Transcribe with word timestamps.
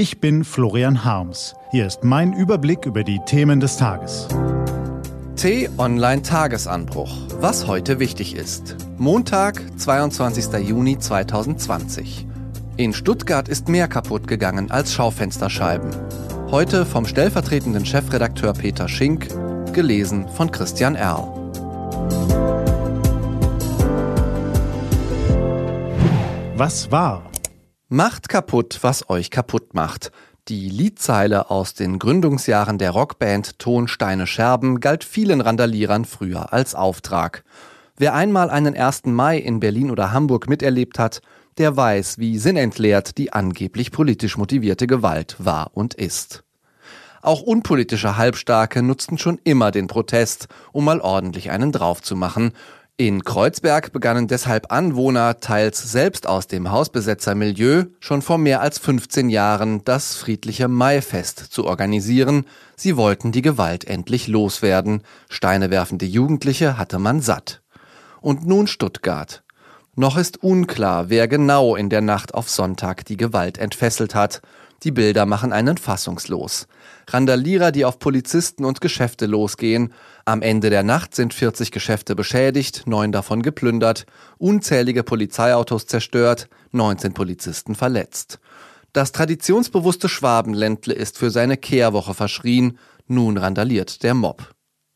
Ich 0.00 0.18
bin 0.18 0.44
Florian 0.44 1.04
Harms. 1.04 1.54
Hier 1.72 1.86
ist 1.86 2.04
mein 2.04 2.32
Überblick 2.32 2.86
über 2.86 3.04
die 3.04 3.20
Themen 3.26 3.60
des 3.60 3.76
Tages. 3.76 4.28
T-Online 5.36 6.22
Tagesanbruch. 6.22 7.14
Was 7.38 7.66
heute 7.66 7.98
wichtig 7.98 8.34
ist. 8.34 8.78
Montag, 8.96 9.62
22. 9.78 10.66
Juni 10.66 10.98
2020. 10.98 12.26
In 12.78 12.94
Stuttgart 12.94 13.46
ist 13.50 13.68
mehr 13.68 13.88
kaputt 13.88 14.26
gegangen 14.26 14.70
als 14.70 14.94
Schaufensterscheiben. 14.94 15.90
Heute 16.50 16.86
vom 16.86 17.04
stellvertretenden 17.04 17.84
Chefredakteur 17.84 18.54
Peter 18.54 18.88
Schink, 18.88 19.28
gelesen 19.74 20.26
von 20.30 20.50
Christian 20.50 20.94
Erl. 20.94 21.28
Was 26.56 26.90
war? 26.90 27.29
Macht 27.92 28.28
kaputt, 28.28 28.78
was 28.82 29.10
euch 29.10 29.32
kaputt 29.32 29.74
macht. 29.74 30.12
Die 30.46 30.68
Liedzeile 30.68 31.50
aus 31.50 31.74
den 31.74 31.98
Gründungsjahren 31.98 32.78
der 32.78 32.92
Rockband 32.92 33.58
Tonsteine 33.58 34.28
Scherben 34.28 34.78
galt 34.78 35.02
vielen 35.02 35.40
Randalierern 35.40 36.04
früher 36.04 36.52
als 36.52 36.76
Auftrag. 36.76 37.42
Wer 37.96 38.14
einmal 38.14 38.48
einen 38.48 38.76
1. 38.76 39.06
Mai 39.06 39.38
in 39.38 39.58
Berlin 39.58 39.90
oder 39.90 40.12
Hamburg 40.12 40.48
miterlebt 40.48 41.00
hat, 41.00 41.20
der 41.58 41.76
weiß, 41.76 42.18
wie 42.18 42.38
sinnentleert 42.38 43.18
die 43.18 43.32
angeblich 43.32 43.90
politisch 43.90 44.38
motivierte 44.38 44.86
Gewalt 44.86 45.34
war 45.40 45.72
und 45.74 45.94
ist. 45.94 46.44
Auch 47.22 47.42
unpolitische 47.42 48.16
Halbstarke 48.16 48.82
nutzten 48.82 49.18
schon 49.18 49.40
immer 49.42 49.72
den 49.72 49.88
Protest, 49.88 50.46
um 50.70 50.84
mal 50.84 51.00
ordentlich 51.00 51.50
einen 51.50 51.72
draufzumachen 51.72 52.52
in 53.00 53.24
Kreuzberg 53.24 53.94
begannen 53.94 54.28
deshalb 54.28 54.70
Anwohner, 54.70 55.40
teils 55.40 55.90
selbst 55.90 56.26
aus 56.26 56.48
dem 56.48 56.70
Hausbesetzermilieu, 56.70 57.86
schon 57.98 58.20
vor 58.20 58.36
mehr 58.36 58.60
als 58.60 58.78
15 58.78 59.30
Jahren 59.30 59.82
das 59.86 60.16
friedliche 60.16 60.68
Maifest 60.68 61.38
zu 61.38 61.64
organisieren. 61.64 62.44
Sie 62.76 62.98
wollten 62.98 63.32
die 63.32 63.40
Gewalt 63.40 63.86
endlich 63.86 64.28
loswerden. 64.28 65.00
Steine 65.30 65.70
werfende 65.70 66.04
Jugendliche 66.04 66.76
hatte 66.76 66.98
man 66.98 67.22
satt. 67.22 67.62
Und 68.20 68.46
nun 68.46 68.66
Stuttgart. 68.66 69.44
Noch 69.96 70.18
ist 70.18 70.42
unklar, 70.42 71.08
wer 71.08 71.26
genau 71.26 71.76
in 71.76 71.88
der 71.88 72.02
Nacht 72.02 72.34
auf 72.34 72.50
Sonntag 72.50 73.06
die 73.06 73.16
Gewalt 73.16 73.56
entfesselt 73.56 74.14
hat. 74.14 74.42
Die 74.82 74.92
Bilder 74.92 75.26
machen 75.26 75.52
einen 75.52 75.76
fassungslos. 75.76 76.66
Randalierer, 77.06 77.70
die 77.70 77.84
auf 77.84 77.98
Polizisten 77.98 78.64
und 78.64 78.80
Geschäfte 78.80 79.26
losgehen. 79.26 79.92
Am 80.24 80.40
Ende 80.40 80.70
der 80.70 80.82
Nacht 80.82 81.14
sind 81.14 81.34
40 81.34 81.70
Geschäfte 81.70 82.14
beschädigt, 82.14 82.84
neun 82.86 83.12
davon 83.12 83.42
geplündert, 83.42 84.06
unzählige 84.38 85.02
Polizeiautos 85.02 85.86
zerstört, 85.86 86.48
19 86.72 87.12
Polizisten 87.12 87.74
verletzt. 87.74 88.38
Das 88.92 89.12
traditionsbewusste 89.12 90.08
Schwabenländle 90.08 90.94
ist 90.94 91.18
für 91.18 91.30
seine 91.30 91.56
Kehrwoche 91.56 92.14
verschrien, 92.14 92.78
nun 93.06 93.36
randaliert 93.36 94.02
der 94.02 94.14
Mob. 94.14 94.54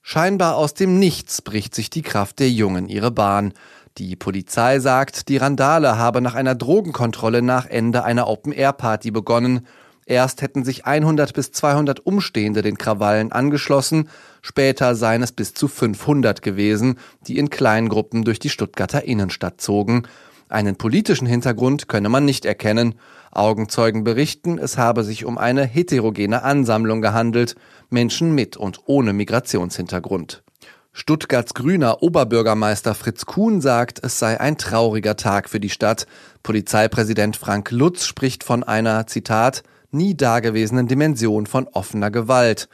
Scheinbar 0.00 0.56
aus 0.56 0.72
dem 0.72 0.98
Nichts 0.98 1.42
bricht 1.42 1.74
sich 1.74 1.90
die 1.90 2.02
Kraft 2.02 2.38
der 2.38 2.48
Jungen 2.48 2.88
ihre 2.88 3.10
Bahn. 3.10 3.52
Die 3.98 4.14
Polizei 4.14 4.78
sagt, 4.78 5.30
die 5.30 5.38
Randale 5.38 5.96
habe 5.96 6.20
nach 6.20 6.34
einer 6.34 6.54
Drogenkontrolle 6.54 7.40
nach 7.40 7.64
Ende 7.64 8.04
einer 8.04 8.28
Open-Air-Party 8.28 9.10
begonnen. 9.10 9.66
Erst 10.04 10.42
hätten 10.42 10.64
sich 10.64 10.84
100 10.84 11.32
bis 11.32 11.50
200 11.52 12.04
Umstehende 12.04 12.60
den 12.60 12.76
Krawallen 12.76 13.32
angeschlossen, 13.32 14.10
später 14.42 14.94
seien 14.96 15.22
es 15.22 15.32
bis 15.32 15.54
zu 15.54 15.66
500 15.66 16.42
gewesen, 16.42 16.98
die 17.26 17.38
in 17.38 17.48
Kleingruppen 17.48 18.22
durch 18.22 18.38
die 18.38 18.50
Stuttgarter 18.50 19.04
Innenstadt 19.04 19.62
zogen. 19.62 20.02
Einen 20.50 20.76
politischen 20.76 21.26
Hintergrund 21.26 21.88
könne 21.88 22.10
man 22.10 22.26
nicht 22.26 22.44
erkennen. 22.44 22.96
Augenzeugen 23.32 24.04
berichten, 24.04 24.58
es 24.58 24.76
habe 24.76 25.04
sich 25.04 25.24
um 25.24 25.38
eine 25.38 25.64
heterogene 25.64 26.42
Ansammlung 26.42 27.00
gehandelt, 27.00 27.56
Menschen 27.88 28.34
mit 28.34 28.58
und 28.58 28.80
ohne 28.84 29.14
Migrationshintergrund. 29.14 30.42
Stuttgarts 30.98 31.52
grüner 31.52 32.02
Oberbürgermeister 32.02 32.94
Fritz 32.94 33.26
Kuhn 33.26 33.60
sagt, 33.60 34.02
es 34.02 34.18
sei 34.18 34.40
ein 34.40 34.56
trauriger 34.56 35.14
Tag 35.14 35.50
für 35.50 35.60
die 35.60 35.68
Stadt. 35.68 36.06
Polizeipräsident 36.42 37.36
Frank 37.36 37.70
Lutz 37.70 38.06
spricht 38.06 38.42
von 38.42 38.64
einer, 38.64 39.06
Zitat, 39.06 39.62
nie 39.90 40.16
dagewesenen 40.16 40.86
Dimension 40.86 41.44
von 41.44 41.68
offener 41.68 42.10
Gewalt. 42.10 42.70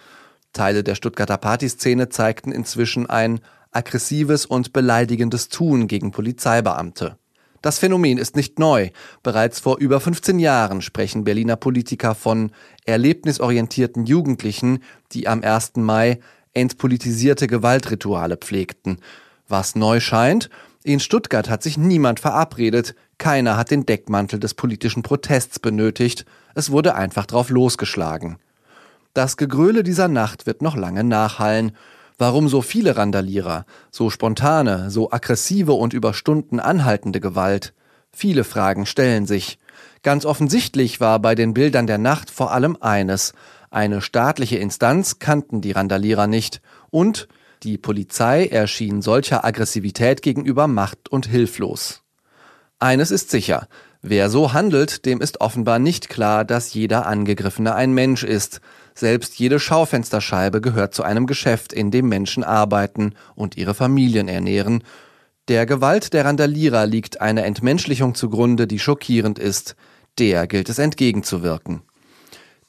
Teile 0.53 0.85
der 0.85 0.95
Stuttgarter 0.95 1.37
Partyszene 1.37 2.11
zeigten 2.11 2.53
inzwischen 2.53 3.11
ein 3.11 3.41
aggressives 3.73 4.47
und 4.47 4.73
beleidigendes 4.73 5.49
Tun 5.49 5.89
gegen 5.89 6.13
Polizeibeamte. 6.13 7.17
Das 7.61 7.81
Phänomen 7.81 8.19
ist 8.19 8.37
nicht 8.37 8.57
neu. 8.61 8.91
Bereits 9.25 9.59
vor 9.59 9.79
über 9.79 9.99
15 9.99 10.39
Jahren 10.39 10.81
sprechen 10.81 11.25
Berliner 11.25 11.57
Politiker 11.57 12.15
von 12.15 12.53
erlebnisorientierten 12.85 14.07
Jugendlichen, 14.07 14.79
die 15.11 15.27
am 15.27 15.43
1. 15.43 15.73
Mai 15.77 16.21
entpolitisierte 16.55 17.47
Gewaltrituale 17.47 18.37
pflegten. 18.37 18.99
Was 19.49 19.75
neu 19.75 20.01
scheint, 20.01 20.51
in 20.85 21.01
Stuttgart 21.01 21.49
hat 21.49 21.63
sich 21.63 21.79
niemand 21.79 22.21
verabredet, 22.21 22.95
keiner 23.19 23.57
hat 23.57 23.71
den 23.71 23.87
Deckmantel 23.87 24.41
des 24.41 24.55
politischen 24.55 25.03
Protests 25.03 25.61
benötigt, 25.61 26.25
es 26.55 26.71
wurde 26.71 26.95
einfach 26.95 27.27
drauf 27.27 27.51
losgeschlagen. 27.51 28.39
Das 29.15 29.37
Gegröle 29.37 29.83
dieser 29.83 30.09
Nacht 30.09 30.47
wird 30.47 30.63
noch 30.63 30.77
lange 30.77 31.05
nachhallen. 31.05 31.73
Warum 32.19 32.49
so 32.49 32.63
viele 32.63 32.97
Randalierer, 32.97 33.67
so 33.91 34.11
spontane, 34.11 34.91
so 34.91 35.11
aggressive 35.11 35.73
und 35.73 35.93
über 35.93 36.15
Stunden 36.15 36.61
anhaltende 36.61 37.21
Gewalt? 37.21 37.75
Viele 38.11 38.45
Fragen 38.45 38.87
stellen 38.87 39.27
sich. 39.27 39.59
Ganz 40.03 40.25
offensichtlich 40.25 41.01
war 41.01 41.19
bei 41.21 41.35
den 41.35 41.55
Bildern 41.55 41.87
der 41.87 41.99
Nacht 41.99 42.31
vor 42.31 42.53
allem 42.53 42.77
eines, 42.81 43.33
eine 43.73 44.03
staatliche 44.03 44.59
Instanz 44.59 45.19
kannten 45.19 45.63
die 45.63 45.73
Randalierer 45.73 46.27
nicht 46.27 46.61
und 46.91 47.27
die 47.63 47.79
Polizei 47.79 48.47
erschien 48.47 49.01
solcher 49.01 49.47
Aggressivität 49.47 50.21
gegenüber 50.21 50.67
macht- 50.67 51.09
und 51.09 51.27
hilflos. 51.27 52.03
Eines 52.79 53.11
ist 53.11 53.31
sicher, 53.31 53.69
wer 54.03 54.29
so 54.29 54.53
handelt, 54.53 55.07
dem 55.07 55.23
ist 55.23 55.41
offenbar 55.41 55.79
nicht 55.79 56.11
klar, 56.11 56.45
dass 56.45 56.75
jeder 56.75 57.07
Angegriffene 57.07 57.75
ein 57.75 57.95
Mensch 57.95 58.25
ist. 58.25 58.61
Selbst 58.95 59.39
jede 59.39 59.59
Schaufensterscheibe 59.59 60.61
gehört 60.61 60.93
zu 60.93 61.03
einem 61.03 61.27
Geschäft, 61.27 61.73
in 61.73 61.91
dem 61.91 62.09
Menschen 62.09 62.45
arbeiten 62.45 63.15
und 63.35 63.57
ihre 63.57 63.73
Familien 63.73 64.29
ernähren. 64.29 64.85
Der 65.49 65.67
Gewalt 65.67 66.13
der 66.13 66.25
Randalierer 66.25 66.87
liegt 66.87 67.21
eine 67.21 67.43
Entmenschlichung 67.43 68.15
zugrunde, 68.15 68.69
die 68.69 68.79
schockierend 68.79 69.41
ist. 69.41 69.75
Der 70.19 70.47
gilt 70.47 70.69
es 70.69 70.79
entgegenzuwirken. 70.79 71.83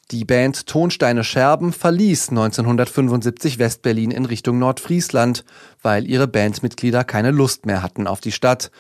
Die 0.10 0.26
Band 0.26 0.66
Tonsteine 0.66 1.24
Scherben 1.24 1.72
verließ 1.72 2.30
1975 2.30 3.60
Westberlin 3.60 4.12
in 4.12 4.26
Richtung 4.26 4.58
Nordfriesland, 4.58 5.46
weil 5.82 6.08
ihre 6.08 6.28
Bandmitglieder 6.28 7.04
keine 7.04 7.32
Lust 7.32 7.66
mehr 7.66 7.84
hatten 7.84 8.08
auf 8.08 8.22
die 8.22 8.32
Stadt. 8.32 8.72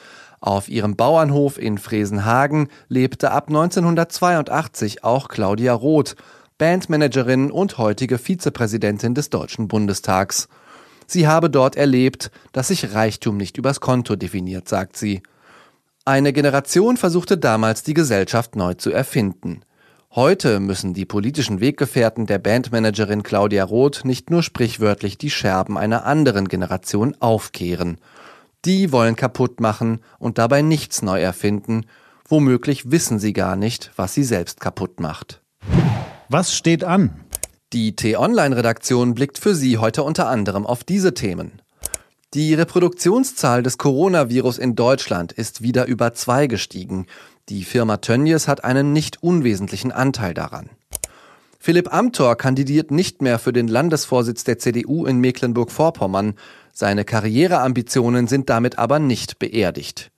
Auf 0.41 0.69
ihrem 0.69 0.95
Bauernhof 0.95 1.59
in 1.59 1.77
Fresenhagen 1.77 2.69
lebte 2.87 3.31
ab 3.31 3.47
1982 3.47 5.03
auch 5.03 5.27
Claudia 5.27 5.73
Roth, 5.73 6.15
Bandmanagerin 6.57 7.51
und 7.51 7.77
heutige 7.77 8.17
Vizepräsidentin 8.17 9.13
des 9.15 9.29
Deutschen 9.29 9.67
Bundestags. 9.67 10.49
Sie 11.07 11.27
habe 11.27 11.49
dort 11.49 11.75
erlebt, 11.75 12.31
dass 12.51 12.69
sich 12.69 12.93
Reichtum 12.93 13.37
nicht 13.37 13.57
übers 13.57 13.79
Konto 13.79 14.15
definiert, 14.15 14.67
sagt 14.67 14.97
sie. 14.97 15.21
Eine 16.05 16.33
Generation 16.33 16.97
versuchte 16.97 17.37
damals 17.37 17.83
die 17.83 17.93
Gesellschaft 17.93 18.55
neu 18.55 18.73
zu 18.73 18.91
erfinden. 18.91 19.61
Heute 20.15 20.59
müssen 20.59 20.93
die 20.93 21.05
politischen 21.05 21.59
Weggefährten 21.59 22.27
der 22.27 22.37
Bandmanagerin 22.37 23.23
Claudia 23.23 23.63
Roth 23.63 24.05
nicht 24.05 24.29
nur 24.29 24.43
sprichwörtlich 24.43 25.17
die 25.17 25.31
Scherben 25.31 25.77
einer 25.77 26.05
anderen 26.05 26.47
Generation 26.47 27.15
aufkehren. 27.19 27.97
Die 28.63 28.91
wollen 28.91 29.15
kaputt 29.15 29.59
machen 29.59 30.01
und 30.19 30.37
dabei 30.37 30.61
nichts 30.61 31.01
neu 31.01 31.19
erfinden. 31.19 31.85
Womöglich 32.27 32.91
wissen 32.91 33.17
sie 33.17 33.33
gar 33.33 33.55
nicht, 33.55 33.91
was 33.95 34.13
sie 34.13 34.23
selbst 34.23 34.59
kaputt 34.59 34.99
macht. 34.99 35.41
Was 36.29 36.55
steht 36.55 36.83
an? 36.83 37.22
Die 37.73 37.95
T-Online-Redaktion 37.95 39.15
blickt 39.15 39.39
für 39.39 39.55
Sie 39.55 39.79
heute 39.79 40.03
unter 40.03 40.27
anderem 40.27 40.67
auf 40.67 40.83
diese 40.83 41.15
Themen. 41.15 41.59
Die 42.35 42.53
Reproduktionszahl 42.53 43.63
des 43.63 43.79
Coronavirus 43.79 44.59
in 44.59 44.75
Deutschland 44.75 45.31
ist 45.31 45.63
wieder 45.63 45.87
über 45.87 46.13
zwei 46.13 46.45
gestiegen. 46.45 47.07
Die 47.49 47.63
Firma 47.63 47.97
Tönnies 47.97 48.47
hat 48.47 48.63
einen 48.63 48.93
nicht 48.93 49.23
unwesentlichen 49.23 49.91
Anteil 49.91 50.35
daran. 50.35 50.69
Philipp 51.57 51.91
Amthor 51.91 52.35
kandidiert 52.35 52.91
nicht 52.91 53.23
mehr 53.23 53.39
für 53.39 53.53
den 53.53 53.67
Landesvorsitz 53.67 54.43
der 54.43 54.59
CDU 54.59 55.07
in 55.07 55.17
Mecklenburg-Vorpommern. 55.17 56.35
Seine 56.73 57.05
Karriereambitionen 57.05 58.27
sind 58.27 58.51
damit 58.51 58.77
aber 58.77 58.99
nicht 58.99 59.39
beerdigt. 59.39 60.11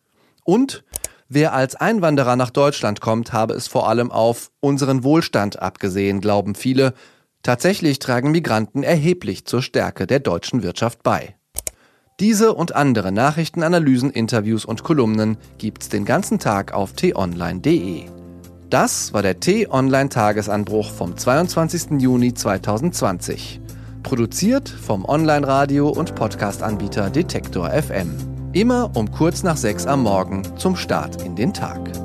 Und 0.43 0.83
wer 1.29 1.53
als 1.53 1.75
Einwanderer 1.75 2.35
nach 2.35 2.49
Deutschland 2.49 2.99
kommt, 2.99 3.31
habe 3.31 3.53
es 3.53 3.69
vor 3.69 3.87
allem 3.87 4.11
auf 4.11 4.51
unseren 4.59 5.05
Wohlstand 5.05 5.61
abgesehen, 5.61 6.19
glauben 6.19 6.53
viele. 6.53 6.93
Tatsächlich 7.45 7.99
tragen 7.99 8.31
Migranten 8.31 8.81
erheblich 8.81 9.45
zur 9.45 9.61
Stärke 9.61 10.07
der 10.07 10.19
deutschen 10.19 10.63
Wirtschaft 10.63 11.03
bei. 11.03 11.35
Diese 12.19 12.55
und 12.55 12.75
andere 12.75 13.11
Nachrichten, 13.11 13.61
Analysen, 13.61 14.09
Interviews 14.09 14.65
und 14.65 14.81
Kolumnen 14.81 15.37
gibt's 15.59 15.87
den 15.87 16.05
ganzen 16.05 16.39
Tag 16.39 16.73
auf 16.73 16.93
t-online.de. 16.93 18.05
Das 18.71 19.13
war 19.13 19.21
der 19.21 19.39
T-Online-Tagesanbruch 19.39 20.89
vom 20.89 21.15
22. 21.15 22.01
Juni 22.01 22.33
2020. 22.33 23.61
Produziert 24.01 24.67
vom 24.67 25.05
Online-Radio- 25.05 25.89
und 25.89 26.15
Podcast-Anbieter 26.15 27.11
Detektor 27.11 27.69
FM. 27.69 28.09
Immer 28.53 28.89
um 28.95 29.11
kurz 29.11 29.43
nach 29.43 29.57
sechs 29.57 29.85
am 29.85 30.01
Morgen 30.01 30.41
zum 30.57 30.75
Start 30.75 31.21
in 31.21 31.35
den 31.35 31.53
Tag. 31.53 32.04